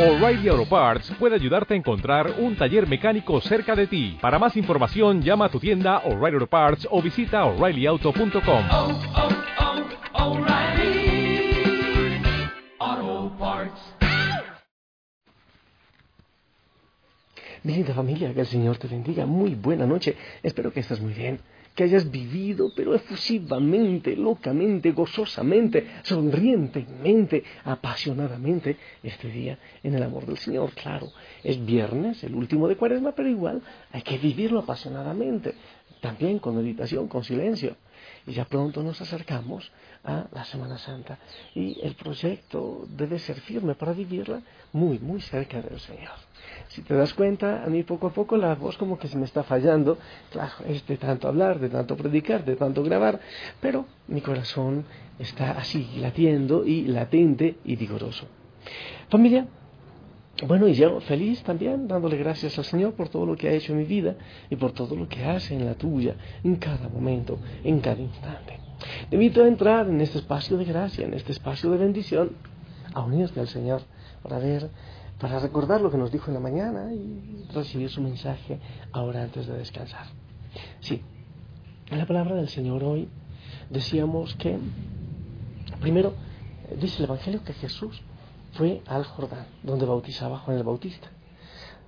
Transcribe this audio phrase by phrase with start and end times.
[0.00, 4.16] O'Reilly Auto Parts puede ayudarte a encontrar un taller mecánico cerca de ti.
[4.18, 8.64] Para más información, llama a tu tienda O'Reilly Auto Parts o visita oreillyauto.com.
[8.70, 8.98] oh,
[10.14, 11.84] oh, O'Reilly
[12.78, 13.94] Auto Parts.
[17.62, 19.26] Mi linda familia, que el Señor te bendiga.
[19.26, 20.16] Muy buena noche.
[20.42, 21.40] Espero que estés muy bien.
[21.74, 30.36] Que hayas vivido, pero efusivamente, locamente, gozosamente, sonrientemente, apasionadamente este día en el amor del
[30.36, 30.72] Señor.
[30.72, 31.10] Claro,
[31.42, 35.54] es viernes, el último de cuaresma, pero igual hay que vivirlo apasionadamente.
[36.00, 37.76] También con meditación, con silencio.
[38.26, 39.70] Y ya pronto nos acercamos
[40.04, 41.18] a la Semana Santa.
[41.54, 44.42] Y el proyecto debe ser firme para vivirla
[44.72, 46.14] muy, muy cerca del Señor.
[46.68, 49.24] Si te das cuenta, a mí poco a poco la voz como que se me
[49.24, 49.98] está fallando.
[50.30, 53.20] Claro, es de tanto hablar, de tanto predicar, de tanto grabar,
[53.60, 54.84] pero mi corazón
[55.18, 58.26] está así, latiendo y latente y vigoroso.
[59.08, 59.46] Familia,
[60.46, 63.72] bueno, y yo feliz también, dándole gracias al Señor por todo lo que ha hecho
[63.72, 64.16] en mi vida
[64.48, 68.58] y por todo lo que hace en la tuya, en cada momento, en cada instante.
[69.08, 72.30] Te invito a entrar en este espacio de gracia, en este espacio de bendición,
[72.94, 73.82] a unirte al Señor
[74.22, 74.70] para ver,
[75.18, 78.58] para recordar lo que nos dijo en la mañana y recibir su mensaje
[78.92, 80.06] ahora antes de descansar.
[80.80, 81.02] Sí,
[81.90, 83.08] en la palabra del Señor hoy
[83.68, 84.58] decíamos que,
[85.80, 86.14] primero,
[86.80, 88.02] dice el Evangelio que Jesús
[88.52, 91.08] fue al Jordán, donde bautizaba Juan el Bautista.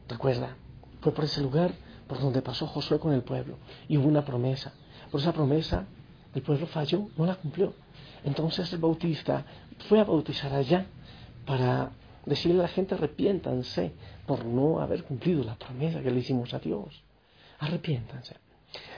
[0.09, 0.57] Recuerda,
[1.01, 1.73] fue por ese lugar
[2.07, 3.57] por donde pasó Josué con el pueblo
[3.89, 4.73] y hubo una promesa.
[5.11, 5.87] Por esa promesa
[6.35, 7.75] el pueblo falló, no la cumplió.
[8.25, 9.45] Entonces el Bautista
[9.89, 10.87] fue a bautizar allá
[11.47, 11.91] para
[12.27, 13.93] decirle a la gente arrepiéntanse
[14.27, 17.03] por no haber cumplido la promesa que le hicimos a Dios.
[17.59, 18.37] Arrepiéntanse.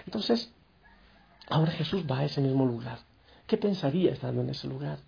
[0.06, 0.52] Entonces,
[1.48, 2.98] ahora Jesús va a ese mismo lugar.
[3.46, 4.98] ¿Qué pensaría estando en ese lugar?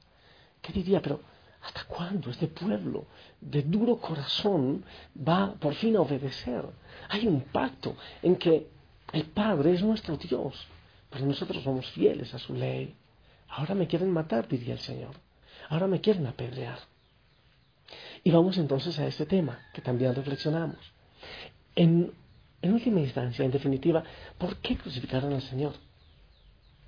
[0.62, 1.00] ¿Qué diría?
[1.00, 1.20] Pero
[1.66, 3.06] ¿Hasta cuándo este pueblo
[3.40, 4.84] de duro corazón
[5.16, 6.64] va por fin a obedecer?
[7.08, 8.68] Hay un pacto en que
[9.12, 10.54] el Padre es nuestro Dios,
[11.10, 12.94] pero nosotros somos fieles a su ley.
[13.48, 15.16] Ahora me quieren matar, diría el Señor.
[15.68, 16.78] Ahora me quieren apedrear.
[18.22, 20.78] Y vamos entonces a este tema que también reflexionamos.
[21.74, 22.12] En,
[22.62, 24.04] en última instancia, en definitiva,
[24.38, 25.74] ¿por qué crucificaron al Señor?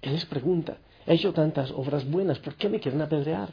[0.02, 3.52] Él les pregunta, he hecho tantas obras buenas, ¿por qué me quieren apedrear?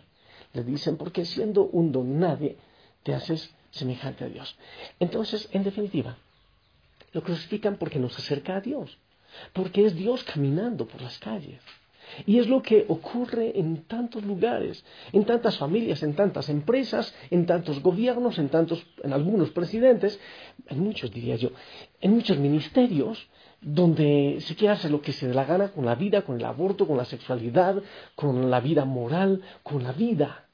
[0.55, 2.57] Le dicen, porque siendo un don nadie,
[3.03, 4.57] te haces semejante a Dios.
[4.99, 6.17] Entonces, en definitiva,
[7.11, 8.97] lo crucifican porque nos acerca a Dios,
[9.53, 11.61] porque es Dios caminando por las calles.
[12.25, 17.45] Y es lo que ocurre en tantos lugares, en tantas familias, en tantas empresas, en
[17.45, 20.19] tantos gobiernos, en tantos, en algunos presidentes,
[20.67, 21.49] en muchos diría yo,
[22.01, 23.27] en muchos ministerios,
[23.61, 26.45] donde se quiere hacer lo que se dé la gana con la vida, con el
[26.45, 27.81] aborto, con la sexualidad,
[28.15, 30.44] con la vida moral, con la vida.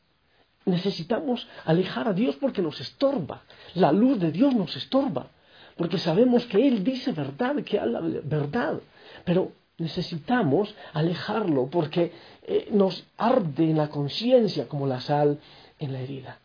[0.65, 3.41] Necesitamos alejar a Dios porque nos estorba.
[3.73, 5.27] La luz de Dios nos estorba.
[5.75, 8.79] Porque sabemos que Él dice verdad, que habla verdad.
[9.25, 12.11] Pero necesitamos alejarlo porque
[12.43, 15.39] eh, nos arde en la conciencia como la sal
[15.79, 16.39] en la herida.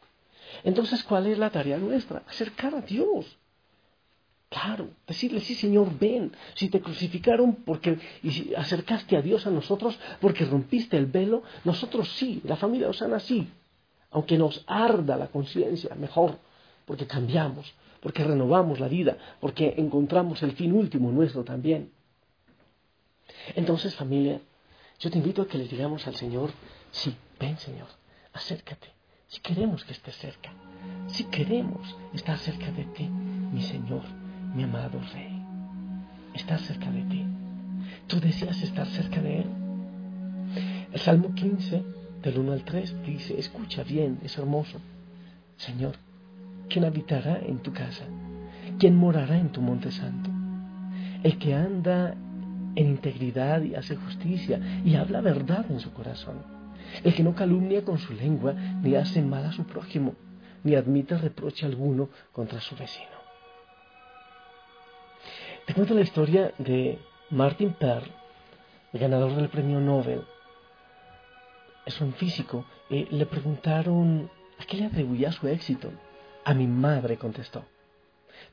[0.64, 2.22] Entonces, ¿cuál es la tarea nuestra?
[2.26, 3.26] Acercar a Dios.
[4.48, 6.32] Claro, decirle, sí Señor, ven.
[6.54, 11.42] Si te crucificaron porque y si acercaste a Dios a nosotros porque rompiste el velo,
[11.64, 13.48] nosotros sí, la familia Osana sí,
[14.16, 16.38] aunque nos arda la conciencia, mejor,
[16.86, 21.90] porque cambiamos, porque renovamos la vida, porque encontramos el fin último nuestro también.
[23.54, 24.40] Entonces, familia,
[25.00, 26.50] yo te invito a que le digamos al Señor,
[26.90, 27.88] sí, ven Señor,
[28.32, 28.88] acércate,
[29.28, 30.50] si queremos que estés cerca,
[31.08, 34.04] si queremos estar cerca de ti, mi Señor,
[34.54, 35.42] mi amado Rey,
[36.32, 37.26] está cerca de ti.
[38.06, 39.46] ¿Tú deseas estar cerca de Él?
[40.90, 41.95] El Salmo 15
[42.26, 44.80] del 1 al 3 dice, escucha bien, es hermoso.
[45.56, 45.94] Señor,
[46.68, 48.04] ¿quién habitará en tu casa?
[48.78, 50.28] ¿Quién morará en tu monte santo?
[51.22, 52.14] El que anda
[52.74, 56.42] en integridad y hace justicia y habla verdad en su corazón.
[57.04, 60.14] El que no calumnia con su lengua, ni hace mal a su prójimo,
[60.64, 63.16] ni admite reproche alguno contra su vecino.
[65.64, 66.98] Te cuento la historia de
[67.30, 68.10] Martin Perl,
[68.92, 70.22] ganador del premio Nobel
[71.86, 74.28] es un físico, eh, le preguntaron
[74.58, 75.90] a qué le atribuía su éxito.
[76.44, 77.64] A mi madre contestó.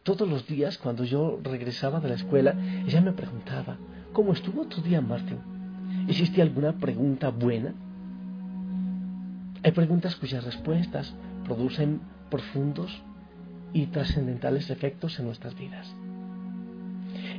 [0.03, 3.77] Todos los días cuando yo regresaba de la escuela, ella me preguntaba,
[4.13, 5.39] ¿cómo estuvo tu día, Martín?
[6.07, 7.74] ¿Hiciste alguna pregunta buena?
[9.63, 11.13] Hay preguntas cuyas respuestas
[11.45, 13.01] producen profundos
[13.74, 15.94] y trascendentales efectos en nuestras vidas.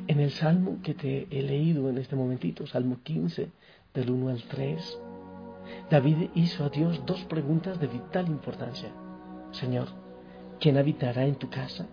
[0.06, 3.50] En el salmo que te he leído en este momentito, Salmo 15,
[3.94, 4.99] del 1 al 3,
[5.91, 8.91] David hizo a Dios dos preguntas de vital importancia.
[9.53, 9.89] Señor,
[10.61, 11.87] ¿Quién habitará en tu casa?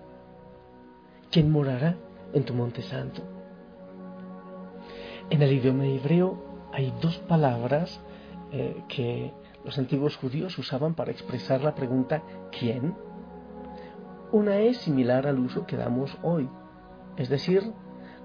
[1.29, 1.97] ¿Quién morará
[2.33, 3.21] en tu monte santo?
[5.29, 7.99] En el idioma hebreo hay dos palabras
[8.51, 9.33] eh, que
[9.65, 12.23] los antiguos judíos usaban para expresar la pregunta
[12.57, 12.95] ¿quién?
[14.31, 16.47] Una es similar al uso que damos hoy,
[17.17, 17.73] es decir,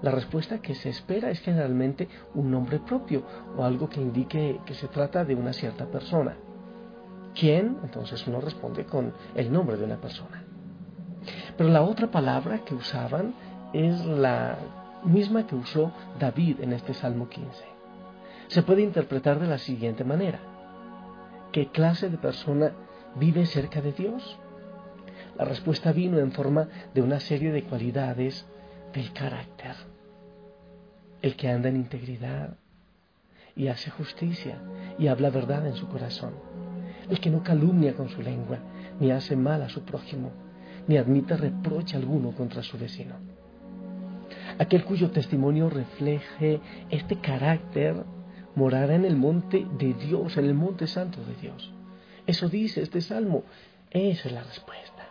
[0.01, 3.23] la respuesta que se espera es generalmente un nombre propio
[3.57, 6.35] o algo que indique que se trata de una cierta persona.
[7.33, 7.77] ¿Quién?
[7.83, 10.43] Entonces uno responde con el nombre de una persona.
[11.57, 13.33] Pero la otra palabra que usaban
[13.73, 14.57] es la
[15.03, 17.49] misma que usó David en este Salmo 15.
[18.47, 20.39] Se puede interpretar de la siguiente manera.
[21.51, 22.71] ¿Qué clase de persona
[23.15, 24.37] vive cerca de Dios?
[25.37, 28.45] La respuesta vino en forma de una serie de cualidades
[28.97, 29.75] del carácter.
[31.21, 32.57] El que anda en integridad
[33.55, 34.59] y hace justicia
[34.97, 36.33] y habla verdad en su corazón.
[37.07, 38.57] El que no calumnia con su lengua,
[38.99, 40.31] ni hace mal a su prójimo,
[40.87, 43.15] ni admite reproche alguno contra su vecino.
[44.57, 46.59] Aquel cuyo testimonio refleje
[46.89, 48.03] este carácter
[48.55, 51.71] morará en el monte de Dios, en el monte santo de Dios.
[52.25, 53.43] Eso dice este salmo.
[53.91, 55.07] Esa es la respuesta.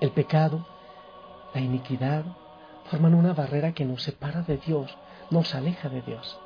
[0.00, 0.66] El pecado,
[1.58, 2.24] la iniquidad,
[2.84, 4.96] forman una barrera que nos separa de Dios,
[5.30, 6.38] nos aleja de Dios.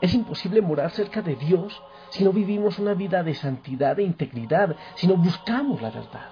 [0.00, 4.74] Es imposible morar cerca de Dios si no vivimos una vida de santidad e integridad,
[4.96, 6.30] si no buscamos la verdad.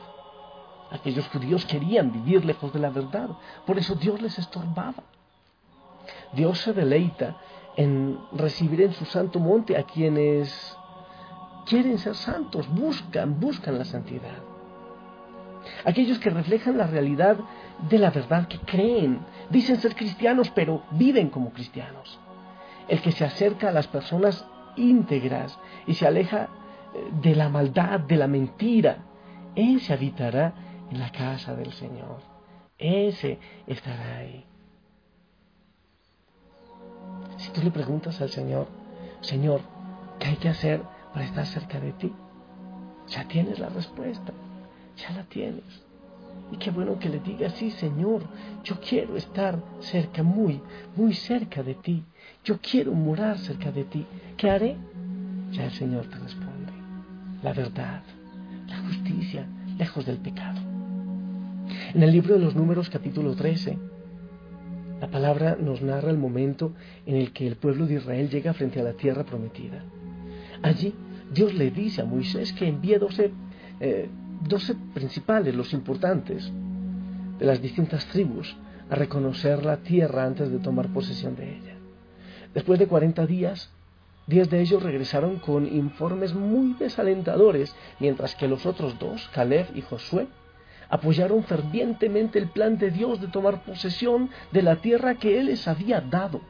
[0.90, 3.31] Aquellos judíos querían vivir lejos de la verdad,
[3.66, 5.04] por eso Dios les estorbaba.
[6.32, 7.37] Dios se deleita
[7.76, 10.76] en recibir en su santo monte a quienes
[11.66, 14.38] quieren ser santos, buscan, buscan la santidad.
[15.84, 17.37] Aquellos que reflejan la realidad
[17.89, 19.21] de la verdad, que creen,
[19.51, 22.19] dicen ser cristianos, pero viven como cristianos.
[22.89, 24.47] El que se acerca a las personas
[24.77, 26.49] íntegras y se aleja
[26.95, 28.99] eh, de la maldad, de la mentira,
[29.55, 30.55] ese habitará
[30.91, 32.21] en la casa del Señor.
[32.79, 34.45] Ese estará ahí.
[37.37, 38.67] Si tú le preguntas al Señor,
[39.21, 39.61] Señor,
[40.19, 40.83] ¿qué hay que hacer
[41.13, 42.13] para estar cerca de ti?
[43.09, 44.33] Ya tienes la respuesta,
[44.97, 45.83] ya la tienes.
[46.52, 48.22] Y qué bueno que le digas, sí, Señor,
[48.62, 50.60] yo quiero estar cerca, muy,
[50.94, 52.04] muy cerca de ti.
[52.44, 54.04] Yo quiero morar cerca de ti.
[54.37, 54.76] ¿Qué haré?
[55.50, 56.72] Ya el Señor te responde.
[57.43, 58.02] La verdad,
[58.69, 59.46] la justicia,
[59.78, 60.60] lejos del pecado.
[61.94, 63.78] En el libro de los números capítulo 13,
[65.00, 66.75] la palabra nos narra el momento
[67.06, 69.82] en el que el pueblo de Israel llega frente a la tierra prometida.
[70.62, 70.94] Allí
[71.32, 73.32] Dios le dice a Moisés que envíe doce,
[73.81, 74.08] eh,
[74.94, 76.50] principales, los importantes,
[77.39, 78.56] de las distintas tribus,
[78.91, 81.77] a reconocer la tierra antes de tomar posesión de ella.
[82.55, 83.71] Después de 40 días,
[84.27, 89.81] diez de ellos regresaron con informes muy desalentadores, mientras que los otros dos, Caleb y
[89.81, 90.29] Josué,
[90.91, 95.67] apoyaron fervientemente el plan de Dios de tomar posesión de la tierra que Él les
[95.67, 96.43] había dado.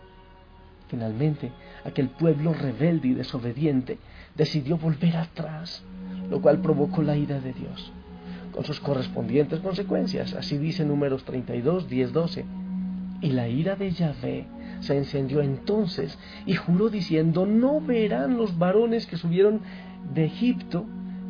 [0.88, 1.52] Finalmente,
[1.84, 3.98] aquel pueblo rebelde y desobediente
[4.34, 5.84] decidió volver atrás,
[6.32, 7.92] lo cual provocó la ira de Dios,
[8.52, 10.32] con sus correspondientes consecuencias.
[10.32, 12.44] Así dice números 32, 10, 12.
[13.20, 14.46] Y la ira de Yahvé
[14.80, 19.60] se encendió entonces y juró diciendo, no verán los varones que subieron
[20.14, 20.86] de Egipto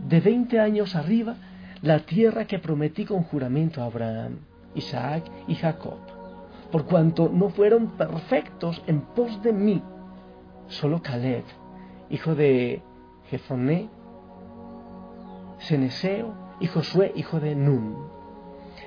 [0.09, 1.35] de veinte años arriba
[1.83, 4.39] la tierra que prometí con juramento a Abraham,
[4.77, 5.99] Isaac y Jacob,
[6.71, 9.83] por cuanto no fueron perfectos en pos de mí.
[10.69, 11.43] Solo Caleb,
[12.09, 12.83] hijo de
[13.31, 13.91] Jefoné,
[15.73, 17.97] Ceneseo y Josué, hijo de Nun,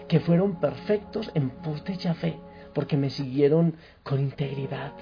[0.07, 2.37] que fueron perfectos en pos de Yahvé,
[2.75, 3.73] porque me siguieron
[4.03, 4.93] con integridad.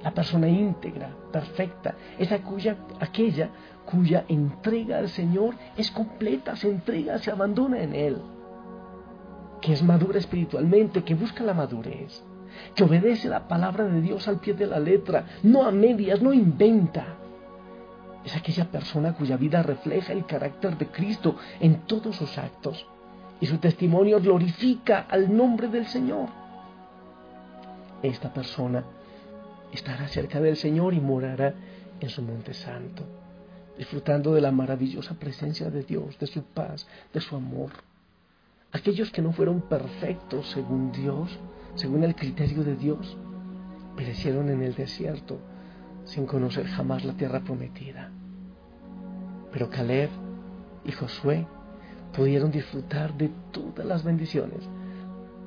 [0.00, 3.50] La persona íntegra, perfecta, es aquella, aquella
[3.84, 8.22] cuya entrega al Señor es completa, se entrega, se abandona en Él,
[9.60, 12.22] que es madura espiritualmente, que busca la madurez,
[12.76, 16.32] que obedece la palabra de Dios al pie de la letra, no a medias, no
[16.32, 17.23] inventa.
[18.24, 22.86] Es aquella persona cuya vida refleja el carácter de Cristo en todos sus actos
[23.40, 26.28] y su testimonio glorifica al nombre del Señor.
[28.02, 28.84] Esta persona
[29.72, 31.54] estará cerca del Señor y morará
[32.00, 33.04] en su monte santo
[33.76, 37.70] disfrutando de la maravillosa presencia de Dios, de su paz, de su amor.
[38.72, 41.30] Aquellos que no fueron perfectos según Dios,
[41.74, 43.16] según el criterio de Dios,
[43.96, 45.38] perecieron en el desierto
[46.04, 48.10] sin conocer jamás la tierra prometida.
[49.52, 50.10] Pero Caleb
[50.84, 51.46] y Josué
[52.14, 54.68] pudieron disfrutar de todas las bendiciones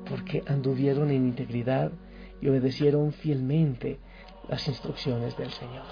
[0.08, 1.92] porque anduvieron en integridad
[2.40, 3.98] y obedecieron fielmente
[4.48, 5.84] las instrucciones del Señor.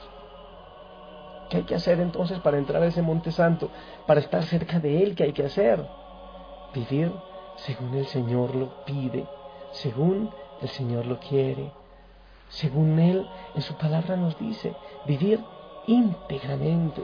[1.51, 3.71] ¿Qué hay que hacer entonces para entrar a ese monte santo?
[4.07, 5.85] Para estar cerca de Él, ¿qué hay que hacer?
[6.75, 7.13] Vivir
[7.57, 9.27] según el Señor lo pide,
[9.73, 10.31] según
[10.61, 11.73] el Señor lo quiere,
[12.49, 14.75] según Él en su palabra nos dice,
[15.07, 15.41] vivir
[15.87, 17.03] íntegramente.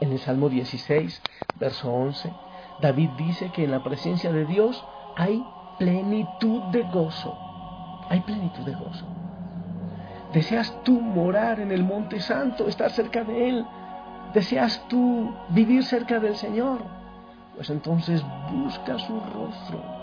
[0.00, 1.22] En el Salmo 16,
[1.58, 2.32] verso 11,
[2.80, 4.84] David dice que en la presencia de Dios
[5.16, 5.42] hay
[5.78, 7.36] plenitud de gozo.
[8.08, 9.06] Hay plenitud de gozo.
[10.32, 13.66] ¿Deseas tú morar en el Monte Santo, estar cerca de Él?
[14.34, 16.80] ¿Deseas tú vivir cerca del Señor?
[17.54, 19.95] Pues entonces busca su rostro.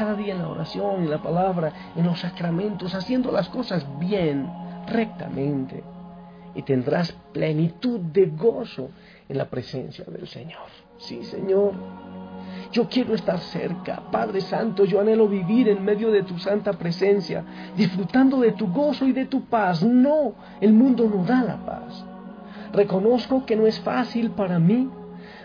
[0.00, 4.50] Cada día en la oración, en la palabra, en los sacramentos, haciendo las cosas bien,
[4.86, 5.84] rectamente.
[6.54, 8.88] Y tendrás plenitud de gozo
[9.28, 10.68] en la presencia del Señor.
[10.96, 11.74] Sí, Señor.
[12.72, 14.00] Yo quiero estar cerca.
[14.10, 17.44] Padre Santo, yo anhelo vivir en medio de tu santa presencia,
[17.76, 19.82] disfrutando de tu gozo y de tu paz.
[19.82, 22.06] No, el mundo no da la paz.
[22.72, 24.88] Reconozco que no es fácil para mí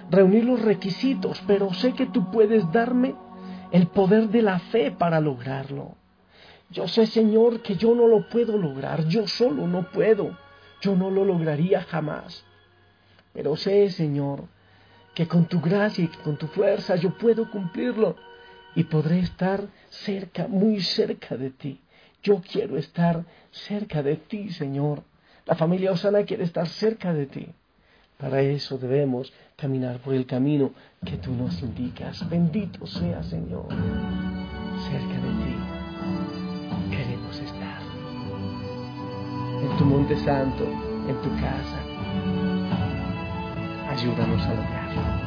[0.10, 3.16] reunir los requisitos, pero sé que tú puedes darme
[3.76, 5.96] el poder de la fe para lograrlo.
[6.70, 10.38] Yo sé, Señor, que yo no lo puedo lograr, yo solo no puedo,
[10.80, 12.46] yo no lo lograría jamás.
[13.34, 14.46] Pero sé, Señor,
[15.14, 18.16] que con tu gracia y con tu fuerza yo puedo cumplirlo
[18.76, 21.82] y podré estar cerca, muy cerca de ti.
[22.24, 25.04] Yo quiero estar cerca de ti, Señor.
[25.46, 27.50] La familia Osana quiere estar cerca de ti.
[28.18, 30.72] Para eso debemos caminar por el camino
[31.06, 32.28] que tú nos indicas.
[32.30, 33.68] Bendito sea, Señor.
[34.90, 35.56] Cerca de ti
[36.90, 37.82] queremos estar.
[39.62, 41.80] En tu monte santo, en tu casa.
[43.90, 45.26] Ayúdanos a lograrlo.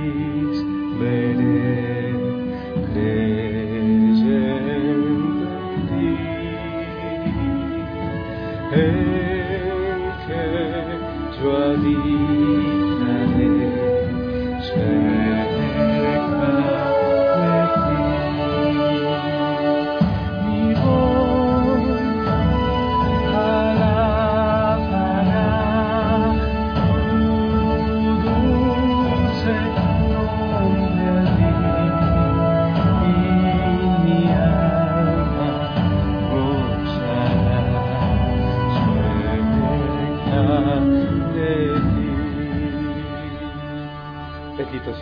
[0.00, 2.09] peace made it.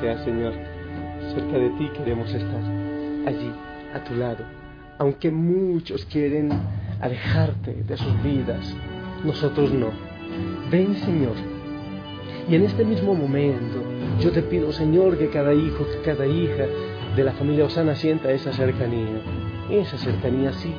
[0.01, 0.53] Sea, Señor,
[1.35, 2.63] cerca de ti queremos estar,
[3.27, 3.53] allí,
[3.95, 4.45] a tu lado.
[4.99, 6.51] Aunque muchos quieren
[7.01, 8.75] alejarte de sus vidas,
[9.25, 9.91] nosotros no.
[10.71, 11.35] Ven, Señor.
[12.49, 13.83] Y en este mismo momento,
[14.21, 16.65] yo te pido, Señor, que cada hijo, que cada hija
[17.15, 19.21] de la familia Osana sienta esa cercanía.
[19.71, 20.75] Esa cercanía, sí,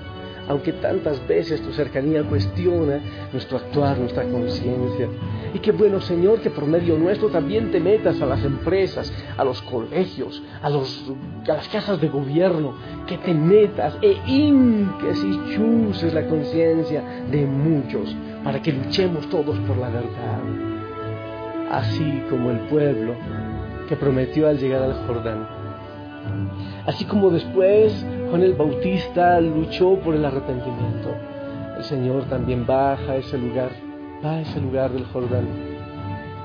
[0.49, 2.99] aunque tantas veces tu cercanía cuestiona
[3.31, 5.07] nuestro actuar, nuestra conciencia.
[5.53, 9.43] Y qué bueno, Señor, que por medio nuestro también te metas a las empresas, a
[9.43, 12.73] los colegios, a, las casas de gobierno,
[13.05, 19.55] que te metas e inques y chuses la conciencia de muchos para que luchemos todos
[19.59, 20.41] por la verdad.
[21.71, 23.13] Así como el pueblo
[23.87, 25.47] que prometió al llegar al Jordán.
[26.87, 27.93] Así como después
[28.29, 31.15] Juan el Bautista luchó por el arrepentimiento,
[31.77, 33.71] el Señor también baja a ese lugar,
[34.23, 35.47] va a ese lugar del Jordán.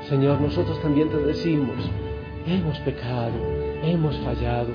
[0.08, 1.76] Señor, nosotros también te decimos,
[2.46, 3.34] hemos pecado,
[3.82, 4.68] hemos fallado,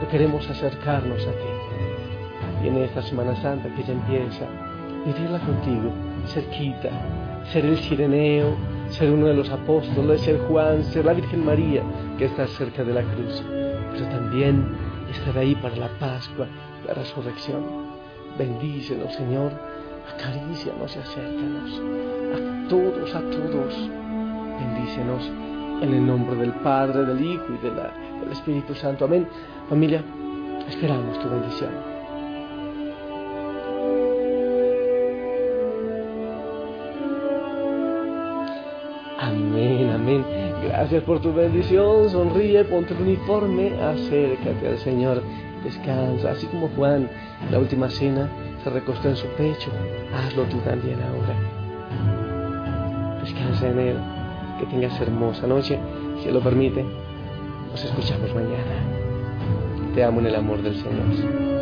[0.00, 2.64] no queremos acercarnos a ti.
[2.64, 4.46] Y en esta Semana Santa que ya empieza,
[5.04, 5.92] vivirla contigo,
[6.28, 6.88] cerquita,
[7.52, 8.56] ser el sireneo,
[8.88, 11.82] ser uno de los apóstoles, ser Juan, ser la Virgen María,
[12.16, 13.44] que está cerca de la cruz,
[13.92, 16.46] pero también estar ahí para la Pascua,
[16.86, 17.62] la resurrección.
[18.38, 19.52] Bendícenos, Señor,
[20.14, 21.82] acarícianos y acércanos
[22.34, 23.74] a todos, a todos.
[24.58, 25.30] Bendícenos
[25.82, 29.04] en el nombre del Padre, del Hijo y del Espíritu Santo.
[29.04, 29.26] Amén.
[29.68, 30.02] Familia,
[30.68, 31.70] esperamos tu bendición.
[39.20, 39.77] Amén,
[40.62, 42.08] Gracias por tu bendición.
[42.10, 45.22] Sonríe, ponte el uniforme, acércate al Señor.
[45.62, 47.10] Descansa, así como Juan,
[47.50, 48.28] la última cena,
[48.62, 49.70] se recostó en su pecho.
[50.14, 51.34] Hazlo tú también ahora.
[53.20, 53.96] Descansa en Él.
[54.58, 55.78] Que tengas hermosa noche.
[56.22, 56.84] Si lo permite,
[57.70, 59.94] nos escuchamos mañana.
[59.94, 61.57] Te amo en el amor del Señor.